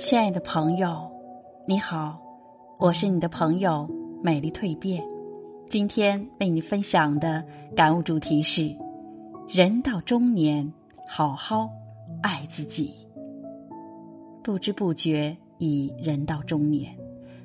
[0.00, 1.12] 亲爱的朋友，
[1.66, 2.18] 你好，
[2.78, 3.86] 我是你的朋友
[4.24, 5.04] 美丽蜕变。
[5.68, 7.44] 今天为你分享的
[7.76, 8.74] 感悟主题是：
[9.46, 10.72] 人到中年，
[11.06, 11.68] 好好
[12.22, 12.94] 爱自己。
[14.42, 16.96] 不知不觉已人到中年，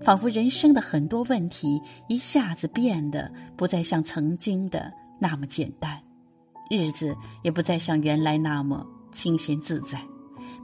[0.00, 1.78] 仿佛人生的很多问题
[2.08, 4.90] 一下子变得不再像曾经的
[5.20, 6.00] 那么简单，
[6.70, 10.00] 日子也不再像原来那么清闲自在。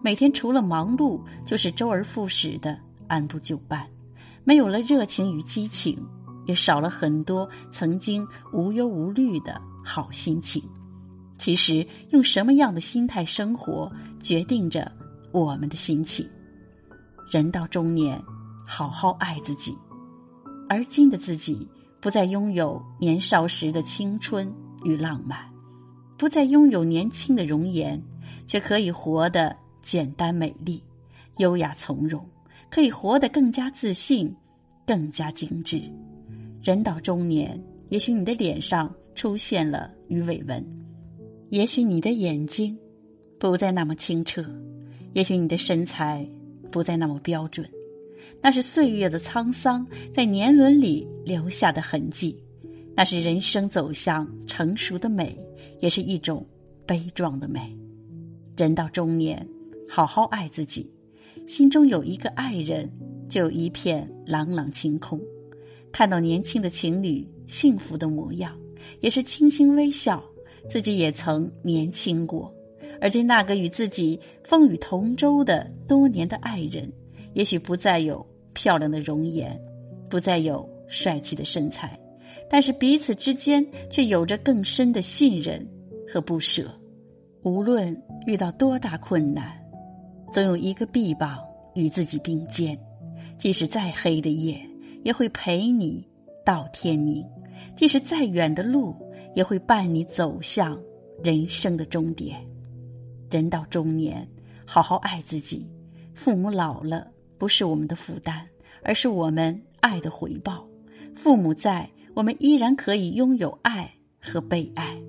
[0.04, 3.88] 每天除了忙碌，就是周而复始的按部就班，
[4.44, 5.98] 没有了热情与激情，
[6.44, 10.62] 也少了很多曾经无忧无虑的好心情。
[11.38, 13.90] 其实，用什么样的心态生活，
[14.20, 14.92] 决定着
[15.32, 16.28] 我们的心情。
[17.30, 18.22] 人到中年，
[18.66, 19.74] 好好爱自己。
[20.68, 21.66] 而今的自己，
[22.02, 24.52] 不再拥有年少时的青春
[24.84, 25.38] 与浪漫，
[26.18, 27.98] 不再拥有年轻的容颜，
[28.46, 29.63] 却可以活得。
[29.84, 30.82] 简单美丽，
[31.36, 32.26] 优雅从容，
[32.70, 34.34] 可以活得更加自信，
[34.86, 35.82] 更加精致。
[36.62, 40.64] 人到中年，也许你的脸上出现了鱼尾纹，
[41.50, 42.76] 也许你的眼睛
[43.38, 44.42] 不再那么清澈，
[45.12, 46.26] 也许你的身材
[46.72, 47.68] 不再那么标准。
[48.40, 52.34] 那是岁月的沧桑在年轮里留下的痕迹，
[52.96, 55.38] 那是人生走向成熟的美，
[55.80, 56.44] 也是一种
[56.86, 57.76] 悲壮的美。
[58.56, 59.46] 人到中年。
[59.88, 60.90] 好好爱自己，
[61.46, 62.90] 心中有一个爱人，
[63.28, 65.20] 就有一片朗朗晴空。
[65.92, 68.58] 看到年轻的情侣幸福的模样，
[69.00, 70.22] 也是轻轻微笑。
[70.66, 72.50] 自己也曾年轻过，
[72.98, 76.90] 而今那个与自己风雨同舟的多年的爱人，
[77.34, 79.60] 也许不再有漂亮的容颜，
[80.08, 82.00] 不再有帅气的身材，
[82.48, 85.64] 但是彼此之间却有着更深的信任
[86.08, 86.68] 和不舍。
[87.42, 87.94] 无论
[88.26, 89.63] 遇到多大困难。
[90.34, 91.38] 总有一个臂膀
[91.74, 92.76] 与自己并肩，
[93.38, 94.60] 即使再黑的夜，
[95.04, 96.04] 也会陪你
[96.44, 97.22] 到天明；
[97.76, 98.96] 即使再远的路，
[99.36, 100.76] 也会伴你走向
[101.22, 102.44] 人生的终点。
[103.30, 104.28] 人到中年，
[104.64, 105.64] 好好爱自己。
[106.14, 107.06] 父母老了，
[107.38, 108.44] 不是我们的负担，
[108.82, 110.66] 而是我们爱的回报。
[111.14, 113.88] 父母在，我们依然可以拥有爱
[114.20, 115.00] 和被爱。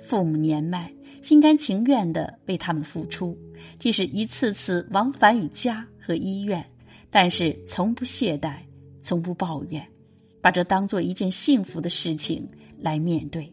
[0.00, 3.38] 父母年迈，心甘情愿的为他们付出，
[3.78, 6.64] 即使一次次往返于家和医院，
[7.10, 8.58] 但是从不懈怠，
[9.02, 9.86] 从不抱怨，
[10.40, 13.52] 把这当做一件幸福的事情来面对。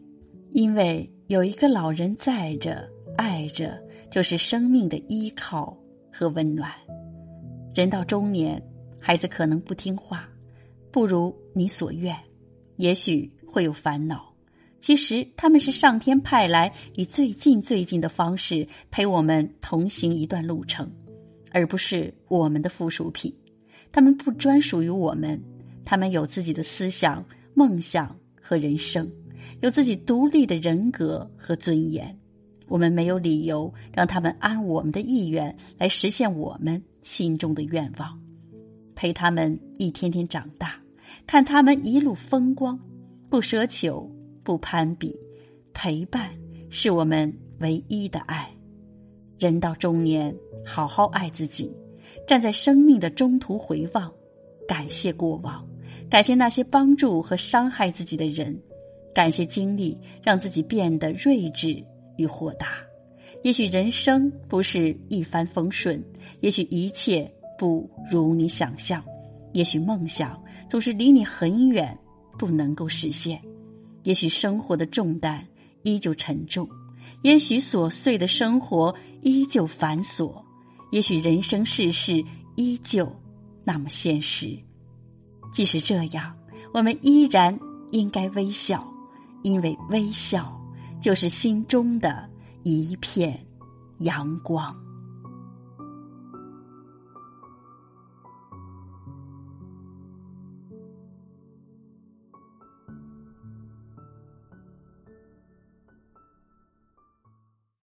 [0.52, 3.82] 因为有一个老人在着，爱着，
[4.12, 5.78] 就是生命的依靠
[6.12, 6.72] 和温暖。
[7.74, 8.62] 人到中年，
[9.00, 10.30] 孩子可能不听话，
[10.92, 12.16] 不如你所愿，
[12.78, 14.33] 也许会有烦恼。
[14.84, 20.92] 其实他们是上天派来以最近最近的方式陪我们同行一段路程，
[21.54, 23.34] 而不是我们的附属品。
[23.94, 25.42] 他们不专属于我们，
[25.86, 29.10] 他们有自己的思想、梦想和人生，
[29.62, 32.14] 有自己独立的人格和尊严。
[32.68, 38.20] 我们没有理由让他们按我们的意愿来实现我们心中的愿望，
[38.96, 40.76] 陪他们一天天长大，
[41.26, 42.78] 看他们一路风光，
[43.30, 44.13] 不奢求。
[44.44, 45.16] 不攀比，
[45.74, 46.30] 陪伴
[46.70, 48.50] 是我们唯一的爱。
[49.40, 50.34] 人到中年，
[50.66, 51.72] 好好爱自己。
[52.28, 54.12] 站在生命的中途回望，
[54.68, 55.68] 感谢过往，
[56.10, 58.58] 感谢那些帮助和伤害自己的人，
[59.14, 61.84] 感谢经历让自己变得睿智
[62.18, 62.78] 与豁达。
[63.42, 66.02] 也许人生不是一帆风顺，
[66.40, 69.04] 也许一切不如你想象，
[69.52, 71.98] 也许梦想总是离你很远，
[72.38, 73.42] 不能够实现。
[74.04, 75.46] 也许生活的重担
[75.84, 76.70] 依旧沉重，
[77.22, 80.44] 也许琐碎的生活依旧繁琐，
[80.92, 82.24] 也许人生世事
[82.56, 83.12] 依旧
[83.64, 84.58] 那么现实。
[85.52, 86.36] 即使这样，
[86.74, 87.58] 我们依然
[87.92, 88.86] 应该微笑，
[89.44, 90.60] 因为微笑
[91.02, 92.30] 就是心中的
[92.64, 93.40] 一片
[94.00, 94.76] 阳光。